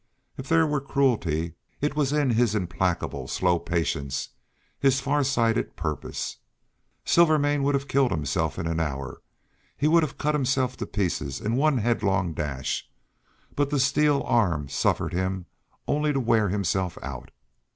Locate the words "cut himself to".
10.17-10.87